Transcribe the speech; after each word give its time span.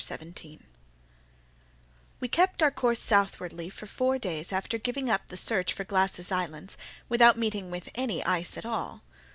CHAPTER 0.01 0.07
17 0.17 0.63
We 2.21 2.27
kept 2.27 2.63
our 2.63 2.71
course 2.71 2.97
southwardly 2.99 3.69
for 3.69 3.85
four 3.85 4.17
days 4.17 4.51
after 4.51 4.79
giving 4.79 5.11
up 5.11 5.27
the 5.27 5.37
search 5.37 5.73
for 5.73 5.83
Glass's 5.83 6.31
islands, 6.31 6.75
without 7.07 7.37
meeting 7.37 7.69
with 7.69 7.87
any 7.93 8.25
ice 8.25 8.57
at 8.57 8.65
all. 8.65 9.03